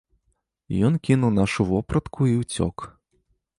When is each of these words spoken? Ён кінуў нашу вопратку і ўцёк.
Ён 0.89 0.93
кінуў 1.09 1.31
нашу 1.41 1.61
вопратку 1.73 2.21
і 2.33 2.35
ўцёк. 2.41 2.89